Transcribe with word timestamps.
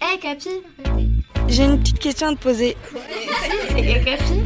Hey 0.00 0.18
Capi 0.20 0.48
J'ai 1.48 1.64
une 1.64 1.78
petite 1.78 1.98
question 1.98 2.28
à 2.28 2.32
te 2.32 2.38
poser. 2.38 2.76
C'est 3.70 4.04
Capi 4.04 4.42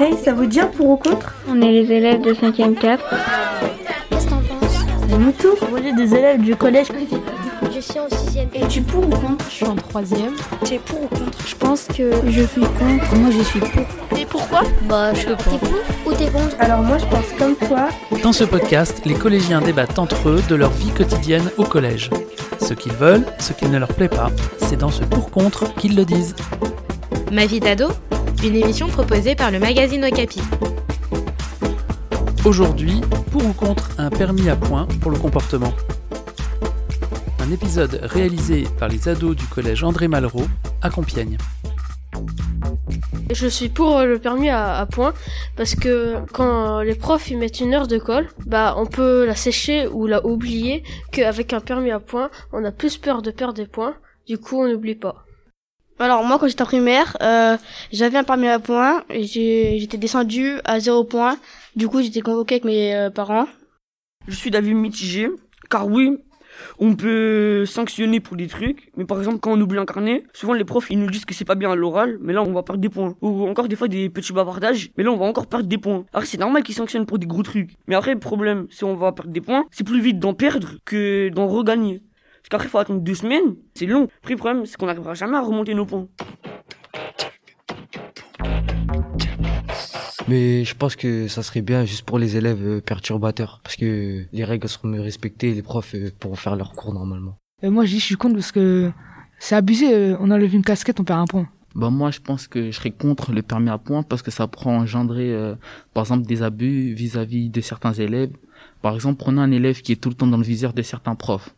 Hey, 0.00 0.14
ça 0.16 0.32
vous 0.32 0.46
dit 0.46 0.60
un 0.60 0.66
pour 0.66 0.88
ou 0.90 0.96
contre? 0.96 1.34
On 1.48 1.60
est 1.60 1.70
les 1.72 1.92
élèves 1.92 2.22
de 2.22 2.32
5e 2.32 2.74
4. 2.74 3.04
Qu'est-ce 4.10 4.24
que 4.24 4.30
t'en 4.30 4.36
penses? 4.40 4.76
C'est 5.08 5.18
mon 5.18 5.32
tour. 5.32 5.56
Vous 5.70 5.76
êtes 5.78 5.96
des 5.96 6.14
élèves 6.14 6.40
du 6.40 6.56
collège. 6.56 6.86
Je 7.74 7.80
suis 7.80 7.98
en 8.00 8.06
6ème. 8.06 8.48
Et 8.54 8.66
tu 8.68 8.82
pour 8.82 9.04
ou 9.06 9.10
contre? 9.10 9.44
Je 9.48 9.54
suis 9.54 9.66
en 9.66 9.74
troisième. 9.76 10.34
Tu 10.64 10.74
es 10.74 10.78
pour 10.78 11.02
ou 11.02 11.06
contre? 11.08 11.38
Je 11.46 11.54
pense 11.56 11.84
que 11.86 12.10
je 12.28 12.42
suis 12.42 12.60
contre. 12.60 13.16
Moi, 13.16 13.30
je 13.36 13.42
suis 13.42 13.60
pour. 13.60 14.18
Et 14.18 14.26
pourquoi 14.26 14.62
Bah, 14.88 15.12
je 15.14 15.20
sais 15.20 15.26
pas. 15.26 15.36
T'es 15.36 15.58
pour 15.58 16.06
ou 16.06 16.12
t'es 16.14 16.30
contre? 16.30 16.56
Alors 16.58 16.80
moi, 16.82 16.98
je 16.98 17.04
pense 17.06 17.26
comme 17.38 17.56
toi. 17.56 17.88
Dans 18.22 18.32
ce 18.32 18.44
podcast, 18.44 19.02
les 19.04 19.14
collégiens 19.14 19.60
débattent 19.60 19.98
entre 19.98 20.28
eux 20.28 20.42
de 20.48 20.54
leur 20.54 20.70
vie 20.70 20.90
quotidienne 20.90 21.50
au 21.58 21.64
collège. 21.64 22.10
Ce 22.60 22.74
qu'ils 22.74 22.92
veulent, 22.92 23.24
ce 23.38 23.52
qui 23.52 23.66
ne 23.66 23.78
leur 23.78 23.88
plaît 23.88 24.08
pas, 24.08 24.30
c'est 24.58 24.76
dans 24.76 24.90
ce 24.90 25.04
pour-contre 25.04 25.74
qu'ils 25.74 25.96
le 25.96 26.04
disent. 26.04 26.34
Ma 27.32 27.46
vie 27.46 27.60
d'ado, 27.60 27.88
une 28.44 28.56
émission 28.56 28.88
proposée 28.88 29.34
par 29.34 29.50
le 29.50 29.58
magazine 29.58 30.04
Okapi. 30.04 30.40
Aujourd'hui, 32.44 33.00
pour 33.30 33.44
ou 33.44 33.52
contre 33.52 33.90
un 33.98 34.10
permis 34.10 34.48
à 34.48 34.56
points 34.56 34.86
pour 35.00 35.10
le 35.10 35.18
comportement. 35.18 35.72
Un 37.40 37.50
épisode 37.50 38.00
réalisé 38.02 38.64
par 38.78 38.88
les 38.88 39.08
ados 39.08 39.36
du 39.36 39.46
collège 39.46 39.84
André 39.84 40.08
Malraux 40.08 40.46
à 40.80 40.90
Compiègne. 40.90 41.38
Je 43.34 43.46
suis 43.48 43.68
pour 43.70 43.98
euh, 43.98 44.04
le 44.04 44.18
permis 44.18 44.50
à, 44.50 44.78
à 44.78 44.86
points 44.86 45.14
parce 45.56 45.74
que 45.74 46.16
quand 46.32 46.80
les 46.82 46.94
profs 46.94 47.30
ils 47.30 47.38
mettent 47.38 47.60
une 47.60 47.72
heure 47.74 47.86
de 47.88 47.98
colle, 47.98 48.28
bah 48.46 48.74
on 48.76 48.86
peut 48.86 49.24
la 49.24 49.34
sécher 49.34 49.86
ou 49.88 50.06
la 50.06 50.24
oublier 50.26 50.82
qu'avec 51.12 51.52
un 51.52 51.60
permis 51.60 51.90
à 51.90 51.98
points, 52.00 52.30
on 52.52 52.62
a 52.64 52.70
plus 52.72 52.98
peur 52.98 53.22
de 53.22 53.30
perdre 53.30 53.54
des 53.54 53.66
points. 53.66 53.94
Du 54.26 54.38
coup, 54.38 54.58
on 54.62 54.68
n'oublie 54.68 54.94
pas. 54.94 55.24
Alors 55.98 56.22
moi 56.24 56.38
quand 56.38 56.48
j'étais 56.48 56.62
en 56.62 56.66
primaire, 56.66 57.16
euh, 57.22 57.56
j'avais 57.92 58.18
un 58.18 58.24
permis 58.24 58.48
à 58.48 58.58
points, 58.58 59.04
et 59.08 59.24
j'ai- 59.24 59.78
j'étais 59.78 59.98
descendu 59.98 60.58
à 60.64 60.78
zéro 60.80 61.04
point. 61.04 61.38
Du 61.76 61.88
coup 61.88 62.02
j'étais 62.02 62.20
convoqué 62.22 62.56
avec 62.56 62.64
mes 62.64 62.94
euh, 62.94 63.10
parents. 63.10 63.46
Je 64.28 64.34
suis 64.34 64.50
d'avis 64.50 64.74
mitigé, 64.74 65.28
car 65.70 65.86
oui, 65.86 66.18
on 66.78 66.94
peut 66.94 67.64
sanctionner 67.66 68.20
pour 68.20 68.36
des 68.36 68.46
trucs, 68.46 68.90
mais 68.96 69.04
par 69.04 69.18
exemple 69.18 69.38
quand 69.40 69.52
on 69.52 69.60
oublie 69.60 69.78
un 69.78 69.84
carnet, 69.84 70.24
souvent 70.32 70.52
les 70.52 70.64
profs 70.64 70.90
ils 70.90 70.98
nous 70.98 71.10
disent 71.10 71.24
que 71.24 71.34
c'est 71.34 71.44
pas 71.44 71.54
bien 71.54 71.70
à 71.70 71.76
l'oral, 71.76 72.18
mais 72.20 72.32
là 72.32 72.42
on 72.42 72.52
va 72.52 72.62
perdre 72.62 72.80
des 72.80 72.88
points. 72.88 73.14
Ou 73.20 73.48
encore 73.48 73.68
des 73.68 73.76
fois 73.76 73.88
des 73.88 74.08
petits 74.10 74.32
bavardages, 74.32 74.90
mais 74.96 75.04
là 75.04 75.10
on 75.10 75.16
va 75.16 75.26
encore 75.26 75.46
perdre 75.46 75.66
des 75.66 75.78
points. 75.78 76.04
Alors 76.12 76.26
c'est 76.26 76.38
normal 76.38 76.62
qu'ils 76.62 76.74
sanctionnent 76.74 77.06
pour 77.06 77.18
des 77.18 77.26
gros 77.26 77.42
trucs. 77.42 77.70
Mais 77.86 77.94
après 77.94 78.14
le 78.14 78.20
problème, 78.20 78.66
si 78.70 78.84
on 78.84 78.94
va 78.94 79.12
perdre 79.12 79.32
des 79.32 79.40
points, 79.40 79.64
c'est 79.70 79.84
plus 79.84 80.00
vite 80.00 80.18
d'en 80.18 80.34
perdre 80.34 80.74
que 80.84 81.28
d'en 81.30 81.46
regagner. 81.48 82.02
Parce 82.42 82.48
qu'après 82.50 82.66
il 82.66 82.70
faut 82.70 82.78
attendre 82.78 83.00
deux 83.00 83.14
semaines, 83.14 83.56
c'est 83.74 83.86
long. 83.86 84.08
Après 84.18 84.34
le 84.34 84.38
problème 84.38 84.66
c'est 84.66 84.76
qu'on 84.76 84.86
n'arrivera 84.86 85.14
jamais 85.14 85.36
à 85.36 85.40
remonter 85.42 85.74
nos 85.74 85.86
points. 85.86 86.08
Mais 90.28 90.64
je 90.64 90.74
pense 90.74 90.96
que 90.96 91.28
ça 91.28 91.42
serait 91.42 91.62
bien 91.62 91.84
juste 91.84 92.04
pour 92.04 92.18
les 92.18 92.36
élèves 92.36 92.64
euh, 92.64 92.80
perturbateurs. 92.80 93.60
Parce 93.62 93.76
que 93.76 94.24
les 94.32 94.44
règles 94.44 94.68
seront 94.68 94.88
mieux 94.88 95.00
respectées 95.00 95.50
et 95.50 95.54
les 95.54 95.62
profs 95.62 95.94
euh, 95.94 96.10
pourront 96.18 96.36
faire 96.36 96.56
leur 96.56 96.72
cours 96.72 96.94
normalement. 96.94 97.36
Euh, 97.64 97.70
moi, 97.70 97.84
je 97.84 97.90
dis 97.92 98.00
je 98.00 98.04
suis 98.04 98.16
contre 98.16 98.34
parce 98.34 98.52
que 98.52 98.90
c'est 99.38 99.56
abusé. 99.56 100.14
on 100.20 100.30
enlève 100.30 100.54
une 100.54 100.64
casquette, 100.64 101.00
on 101.00 101.04
perd 101.04 101.20
un 101.20 101.26
point. 101.26 101.48
Bah 101.74 101.88
moi 101.88 102.10
je 102.10 102.20
pense 102.20 102.48
que 102.48 102.70
je 102.70 102.76
serais 102.76 102.90
contre 102.90 103.32
le 103.32 103.42
permis 103.42 103.70
à 103.70 103.78
points 103.78 104.02
parce 104.02 104.20
que 104.22 104.30
ça 104.30 104.46
pourrait 104.46 104.74
engendrer 104.74 105.32
euh, 105.32 105.54
par 105.94 106.02
exemple 106.04 106.26
des 106.26 106.42
abus 106.42 106.92
vis-à-vis 106.92 107.48
de 107.48 107.60
certains 107.60 107.94
élèves. 107.94 108.32
Par 108.82 108.94
exemple, 108.94 109.18
prenons 109.18 109.40
un 109.40 109.50
élève 109.50 109.80
qui 109.80 109.92
est 109.92 109.96
tout 109.96 110.08
le 110.08 110.14
temps 110.14 110.26
dans 110.26 110.36
le 110.36 110.42
viseur 110.42 110.72
de 110.74 110.82
certains 110.82 111.14
profs. 111.14 111.54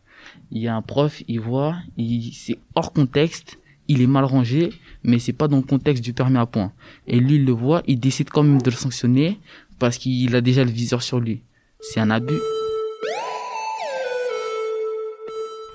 Il 0.50 0.62
y 0.62 0.68
a 0.68 0.76
un 0.76 0.82
prof, 0.82 1.22
il 1.26 1.40
voit, 1.40 1.76
il 1.96 2.32
c'est 2.32 2.58
hors 2.74 2.92
contexte, 2.92 3.58
il 3.88 4.02
est 4.02 4.06
mal 4.06 4.24
rangé, 4.24 4.72
mais 5.02 5.18
c'est 5.18 5.32
pas 5.32 5.48
dans 5.48 5.58
le 5.58 5.62
contexte 5.62 6.02
du 6.02 6.12
permis 6.12 6.38
à 6.38 6.46
points. 6.46 6.72
Et 7.06 7.18
lui 7.18 7.36
il 7.36 7.44
le 7.44 7.52
voit, 7.52 7.82
il 7.86 8.00
décide 8.00 8.30
quand 8.30 8.42
même 8.42 8.62
de 8.62 8.70
le 8.70 8.76
sanctionner 8.76 9.38
parce 9.78 9.98
qu'il 9.98 10.34
a 10.36 10.40
déjà 10.40 10.64
le 10.64 10.70
viseur 10.70 11.02
sur 11.02 11.20
lui. 11.20 11.42
C'est 11.80 12.00
un 12.00 12.10
abus. 12.10 12.40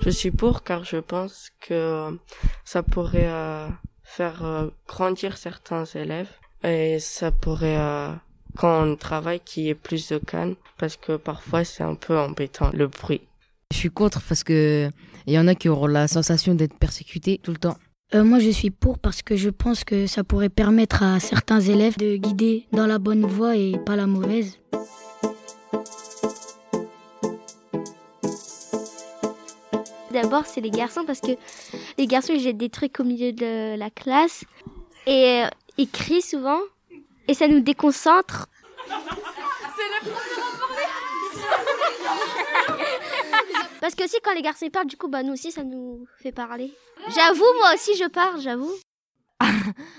Je 0.02 0.10
suis 0.10 0.30
pour 0.30 0.62
car 0.62 0.84
je 0.84 0.96
pense 0.96 1.50
que 1.60 2.18
ça 2.64 2.82
pourrait 2.82 3.28
euh, 3.28 3.68
faire 4.02 4.44
euh, 4.44 4.68
grandir 4.88 5.36
certains 5.36 5.84
élèves 5.84 6.30
et 6.64 6.98
ça 6.98 7.30
pourrait 7.30 7.78
euh, 7.78 8.10
quand 8.56 8.86
on 8.86 8.96
travaille 8.96 9.40
qu'il 9.40 9.64
y 9.64 9.68
ait 9.68 9.74
plus 9.74 10.08
de 10.08 10.18
calme 10.18 10.54
parce 10.78 10.96
que 10.96 11.16
parfois 11.16 11.64
c'est 11.64 11.82
un 11.82 11.94
peu 11.94 12.18
embêtant 12.18 12.70
le 12.72 12.86
bruit. 12.86 13.20
Je 13.72 13.76
suis 13.76 13.90
contre 13.90 14.22
parce 14.22 14.42
que 14.42 14.90
il 15.26 15.34
y 15.34 15.38
en 15.38 15.46
a 15.46 15.54
qui 15.54 15.68
auront 15.68 15.86
la 15.86 16.08
sensation 16.08 16.54
d'être 16.54 16.78
persécutés 16.78 17.38
tout 17.42 17.52
le 17.52 17.58
temps. 17.58 17.76
Euh, 18.12 18.24
moi, 18.24 18.40
je 18.40 18.50
suis 18.50 18.70
pour 18.70 18.98
parce 18.98 19.22
que 19.22 19.36
je 19.36 19.50
pense 19.50 19.84
que 19.84 20.08
ça 20.08 20.24
pourrait 20.24 20.48
permettre 20.48 21.04
à 21.04 21.20
certains 21.20 21.60
élèves 21.60 21.96
de 21.96 22.16
guider 22.16 22.66
dans 22.72 22.88
la 22.88 22.98
bonne 22.98 23.24
voie 23.24 23.56
et 23.56 23.78
pas 23.86 23.94
la 23.94 24.06
mauvaise. 24.06 24.58
D'abord, 30.10 30.46
c'est 30.46 30.60
les 30.60 30.70
garçons 30.70 31.04
parce 31.06 31.20
que 31.20 31.32
les 31.98 32.08
garçons 32.08 32.32
ils 32.34 32.40
jettent 32.40 32.56
des 32.56 32.68
trucs 32.68 32.98
au 32.98 33.04
milieu 33.04 33.32
de 33.32 33.76
la 33.76 33.90
classe 33.90 34.44
et 35.06 35.44
euh, 35.44 35.48
ils 35.78 35.88
crient 35.88 36.20
souvent 36.20 36.58
et 37.28 37.34
ça 37.34 37.46
nous 37.46 37.60
déconcentre. 37.60 38.48
Parce 43.80 43.94
que 43.94 44.04
aussi 44.04 44.16
quand 44.22 44.34
les 44.34 44.42
garçons 44.42 44.68
parlent, 44.70 44.86
du 44.86 44.96
coup 44.96 45.08
bah 45.08 45.22
nous 45.22 45.32
aussi 45.32 45.50
ça 45.50 45.64
nous 45.64 46.06
fait 46.18 46.32
parler. 46.32 46.72
J'avoue, 47.14 47.44
moi 47.60 47.74
aussi 47.74 47.96
je 47.96 48.08
parle, 48.08 48.40
j'avoue. 48.40 48.72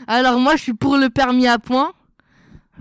Alors 0.08 0.40
moi 0.40 0.56
je 0.56 0.64
suis 0.64 0.74
pour 0.74 0.97
le 0.97 1.09
permis 1.09 1.47
à 1.47 1.58
points 1.58 1.94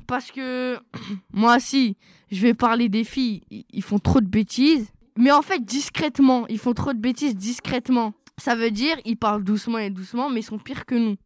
parce 0.06 0.30
que 0.30 0.78
moi 1.32 1.58
si 1.58 1.96
je 2.30 2.42
vais 2.42 2.54
parler 2.54 2.88
des 2.88 3.04
filles, 3.04 3.42
ils 3.50 3.82
font 3.82 3.98
trop 3.98 4.20
de 4.20 4.26
bêtises, 4.26 4.88
mais 5.16 5.32
en 5.32 5.42
fait 5.42 5.64
discrètement, 5.64 6.46
ils 6.48 6.58
font 6.58 6.74
trop 6.74 6.92
de 6.92 6.98
bêtises 6.98 7.34
discrètement. 7.34 8.12
Ça 8.36 8.54
veut 8.54 8.70
dire 8.70 8.96
ils 9.06 9.16
parlent 9.16 9.42
doucement 9.42 9.78
et 9.78 9.90
doucement 9.90 10.28
mais 10.28 10.40
ils 10.40 10.44
sont 10.44 10.58
pires 10.58 10.84
que 10.84 10.94
nous. 10.94 11.16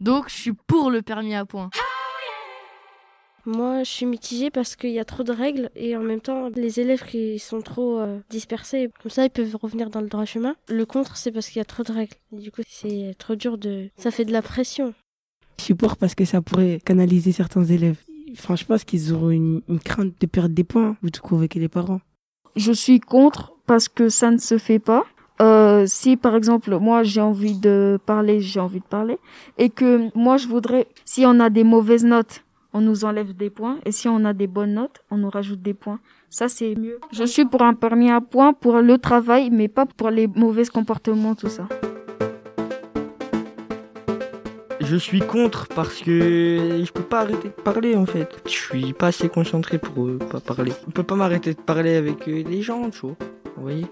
Donc 0.00 0.28
je 0.28 0.36
suis 0.36 0.52
pour 0.52 0.90
le 0.90 1.02
permis 1.02 1.34
à 1.34 1.44
points. 1.44 1.70
Moi, 3.46 3.84
je 3.84 3.90
suis 3.90 4.06
mitigée 4.06 4.50
parce 4.50 4.74
qu'il 4.74 4.90
y 4.90 4.98
a 4.98 5.04
trop 5.04 5.22
de 5.22 5.30
règles 5.30 5.70
et 5.76 5.96
en 5.96 6.02
même 6.02 6.20
temps, 6.20 6.50
les 6.56 6.80
élèves 6.80 7.04
qui 7.04 7.38
sont 7.38 7.60
trop 7.60 8.00
euh, 8.00 8.18
dispersés, 8.28 8.90
comme 9.00 9.10
ça, 9.10 9.24
ils 9.24 9.30
peuvent 9.30 9.56
revenir 9.62 9.88
dans 9.88 10.00
le 10.00 10.08
droit 10.08 10.24
chemin. 10.24 10.56
Le 10.68 10.84
contre, 10.84 11.16
c'est 11.16 11.30
parce 11.30 11.48
qu'il 11.48 11.58
y 11.58 11.62
a 11.62 11.64
trop 11.64 11.84
de 11.84 11.92
règles. 11.92 12.16
Et 12.32 12.40
du 12.40 12.50
coup, 12.50 12.62
c'est 12.68 13.14
trop 13.18 13.36
dur 13.36 13.56
de... 13.56 13.88
Ça 13.96 14.10
fait 14.10 14.24
de 14.24 14.32
la 14.32 14.42
pression. 14.42 14.94
Je 15.58 15.64
suis 15.64 15.74
pour 15.74 15.96
parce 15.96 16.16
que 16.16 16.24
ça 16.24 16.42
pourrait 16.42 16.80
canaliser 16.84 17.30
certains 17.30 17.64
élèves. 17.64 17.98
Enfin, 18.32 18.56
je 18.56 18.64
pense 18.64 18.82
qu'ils 18.82 19.12
auront 19.12 19.30
une, 19.30 19.62
une 19.68 19.78
crainte 19.78 20.12
de 20.20 20.26
perdre 20.26 20.54
des 20.54 20.64
points 20.64 20.96
ou 21.04 21.10
de 21.10 21.16
convoquer 21.16 21.60
les 21.60 21.68
parents. 21.68 22.00
Je 22.56 22.72
suis 22.72 22.98
contre 22.98 23.54
parce 23.66 23.88
que 23.88 24.08
ça 24.08 24.32
ne 24.32 24.38
se 24.38 24.58
fait 24.58 24.80
pas. 24.80 25.04
Euh, 25.40 25.84
si 25.86 26.16
par 26.16 26.34
exemple 26.34 26.74
moi 26.78 27.02
j'ai 27.02 27.20
envie 27.20 27.58
de 27.58 27.98
parler, 28.06 28.40
j'ai 28.40 28.58
envie 28.58 28.80
de 28.80 28.86
parler, 28.86 29.18
et 29.58 29.68
que 29.68 30.08
moi 30.16 30.38
je 30.38 30.48
voudrais, 30.48 30.86
si 31.04 31.26
on 31.26 31.40
a 31.40 31.50
des 31.50 31.62
mauvaises 31.62 32.06
notes, 32.06 32.42
on 32.76 32.82
nous 32.82 33.06
enlève 33.06 33.32
des 33.34 33.48
points, 33.48 33.78
et 33.86 33.92
si 33.92 34.06
on 34.06 34.22
a 34.26 34.34
des 34.34 34.46
bonnes 34.46 34.74
notes, 34.74 34.98
on 35.10 35.16
nous 35.16 35.30
rajoute 35.30 35.62
des 35.62 35.72
points. 35.72 35.98
Ça 36.28 36.46
c'est 36.48 36.74
mieux. 36.74 36.98
Je 37.10 37.24
suis 37.24 37.46
pour 37.46 37.62
un 37.62 37.72
permis 37.72 38.10
à 38.10 38.20
points 38.20 38.52
pour 38.52 38.76
le 38.90 38.98
travail, 38.98 39.48
mais 39.50 39.68
pas 39.68 39.86
pour 39.86 40.10
les 40.10 40.26
mauvais 40.26 40.66
comportements, 40.66 41.34
tout 41.34 41.48
ça. 41.48 41.66
Je 44.80 44.96
suis 44.96 45.20
contre 45.20 45.66
parce 45.68 46.00
que 46.00 46.82
je 46.84 46.92
peux 46.92 47.02
pas 47.02 47.20
arrêter 47.20 47.48
de 47.48 47.62
parler 47.62 47.96
en 47.96 48.04
fait. 48.04 48.28
Je 48.44 48.50
suis 48.50 48.92
pas 48.92 49.06
assez 49.06 49.30
concentré 49.30 49.78
pour 49.78 50.06
euh, 50.06 50.18
pas 50.18 50.40
parler. 50.40 50.72
On 50.86 50.90
peut 50.90 51.02
pas 51.02 51.16
m'arrêter 51.16 51.54
de 51.54 51.60
parler 51.60 51.96
avec 51.96 52.28
euh, 52.28 52.44
les 52.46 52.60
gens, 52.60 52.90
tu 52.90 53.00
vois. 53.00 53.16
Vous 53.56 53.62
voyez? 53.62 53.86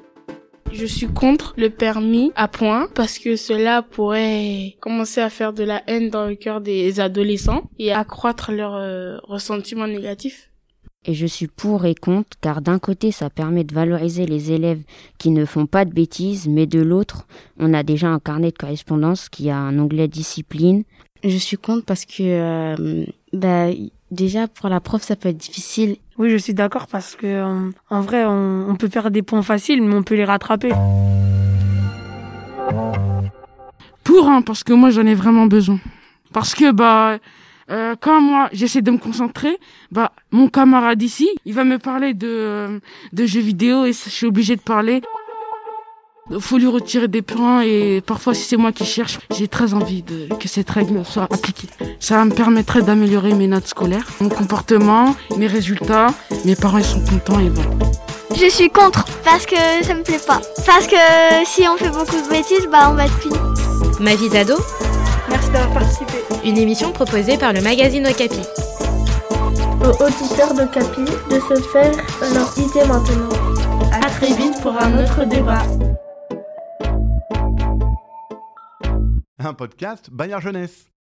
Je 0.77 0.87
suis 0.87 1.07
contre 1.07 1.55
le 1.57 1.71
permis 1.71 2.33
à 2.35 2.49
points 2.49 2.89
parce 2.97 3.21
que 3.21 3.37
cela 3.37 3.83
pourrait 3.83 4.75
commencer 4.81 5.21
à 5.21 5.31
faire 5.31 5.53
de 5.53 5.63
la 5.63 5.83
haine 5.87 6.11
dans 6.11 6.27
le 6.27 6.35
cœur 6.35 6.61
des 6.61 6.99
adolescents 6.99 7.71
et 7.79 7.93
accroître 7.93 8.51
leurs 8.51 8.75
euh, 8.75 9.19
ressentiments 9.23 9.87
négatifs. 9.87 10.51
Et 11.05 11.15
je 11.15 11.27
suis 11.27 11.47
pour 11.47 11.85
et 11.85 11.95
contre 11.95 12.37
car 12.41 12.61
d'un 12.61 12.81
côté 12.81 13.13
ça 13.13 13.31
permet 13.31 13.63
de 13.63 13.73
valoriser 13.73 14.27
les 14.27 14.51
élèves 14.51 14.83
qui 15.19 15.31
ne 15.31 15.45
font 15.45 15.67
pas 15.67 15.85
de 15.85 15.93
bêtises, 15.93 16.49
mais 16.49 16.67
de 16.67 16.81
l'autre 16.81 17.29
on 17.57 17.73
a 17.73 17.85
déjà 17.85 18.09
un 18.09 18.19
carnet 18.19 18.51
de 18.51 18.59
correspondance 18.59 19.29
qui 19.29 19.51
a 19.51 19.57
un 19.57 19.79
onglet 19.79 20.09
discipline. 20.09 20.83
Je 21.23 21.37
suis 21.37 21.57
contre 21.57 21.85
parce 21.85 22.05
que 22.05 22.23
euh, 22.23 23.07
bah, 23.33 23.69
déjà 24.11 24.49
pour 24.49 24.69
la 24.69 24.81
prof 24.81 25.03
ça 25.03 25.17
peut 25.17 25.29
être 25.29 25.37
difficile. 25.37 25.97
Oui, 26.19 26.31
je 26.31 26.37
suis 26.37 26.55
d'accord 26.55 26.87
parce 26.87 27.17
que 27.17 27.27
euh, 27.27 27.71
en 27.91 28.01
vrai 28.01 28.25
on, 28.25 28.69
on 28.69 28.77
peut 28.77 28.89
perdre 28.89 29.11
des 29.11 29.23
points 29.23 29.43
faciles, 29.43 29.83
mais 29.83 29.95
on 29.95 30.03
peut 30.03 30.15
les 30.15 30.25
rattraper. 30.25 30.73
Pour, 34.05 34.29
hein, 34.29 34.43
parce 34.43 34.63
que 34.63 34.73
moi 34.73 34.91
j'en 34.91 35.07
ai 35.07 35.15
vraiment 35.15 35.47
besoin. 35.47 35.81
Parce 36.33 36.55
que 36.55 36.71
bah 36.71 37.19
euh, 37.71 37.95
quand 37.99 38.21
moi 38.21 38.49
j'essaie 38.53 38.83
de 38.83 38.91
me 38.91 38.99
concentrer, 38.99 39.59
bah 39.91 40.13
mon 40.31 40.49
camarade 40.49 41.03
ici, 41.03 41.29
il 41.47 41.55
va 41.55 41.65
me 41.65 41.79
parler 41.79 42.13
de 42.13 42.29
euh, 42.29 42.79
de 43.13 43.27
jeux 43.27 43.41
vidéo 43.41 43.87
et 43.87 43.93
je 43.93 44.11
suis 44.11 44.27
obligée 44.27 44.57
de 44.57 44.61
parler. 44.61 45.01
Faut 46.41 46.59
lui 46.59 46.67
retirer 46.67 47.09
des 47.09 47.23
points 47.23 47.63
et 47.63 48.01
parfois 48.01 48.35
si 48.35 48.45
c'est 48.45 48.57
moi 48.57 48.73
qui 48.73 48.85
cherche, 48.85 49.19
j'ai 49.37 49.49
très 49.49 49.75
envie 49.75 50.03
de, 50.03 50.29
que 50.41 50.49
cette 50.49 50.71
règle 50.71 51.05
soit 51.05 51.25
appliquée. 51.25 51.69
Ça 52.01 52.25
me 52.25 52.31
permettrait 52.33 52.83
d'améliorer 52.83 53.35
mes 53.35 53.47
notes 53.47 53.67
scolaires, 53.67 54.07
mon 54.21 54.29
comportement, 54.29 55.15
mes 55.37 55.47
résultats. 55.47 56.09
Mes 56.45 56.57
parents 56.57 56.79
ils 56.79 56.85
sont 56.85 57.01
contents 57.05 57.41
et 57.41 57.49
voilà. 57.49 57.71
Je 58.37 58.49
suis 58.49 58.69
contre 58.71 59.05
parce 59.25 59.47
que 59.47 59.57
ça 59.83 59.95
me 59.95 60.03
plaît 60.03 60.21
pas. 60.27 60.41
Parce 60.67 60.87
que 60.87 60.97
si 61.47 61.67
on 61.69 61.77
fait 61.77 61.91
beaucoup 61.91 62.17
de 62.17 62.29
bêtises, 62.31 62.69
bah 62.71 62.89
on 62.91 62.95
va 62.95 63.07
être 63.07 63.19
puni. 63.19 63.37
Ma 64.01 64.15
vie 64.15 64.29
d'ado, 64.29 64.57
Merci 65.31 65.51
d'avoir 65.51 65.73
participé. 65.75 66.15
une 66.45 66.59
émission 66.59 66.91
proposée 66.91 67.37
par 67.39 67.53
le 67.53 67.61
magazine 67.61 68.07
Okapi. 68.07 68.41
Aux 69.83 70.05
auditeurs 70.05 70.55
de 70.55 70.65
Capi 70.65 71.05
de 71.31 71.39
se 71.41 71.63
faire 71.69 71.93
leur 72.35 72.53
idée 72.59 72.87
maintenant. 72.89 73.29
À 73.93 74.09
très 74.11 74.33
vite 74.35 74.61
pour 74.63 74.73
un 74.81 75.03
autre 75.05 75.25
débat. 75.27 75.63
Un 79.47 79.53
podcast 79.53 80.09
Bayard 80.11 80.41
Jeunesse. 80.41 80.94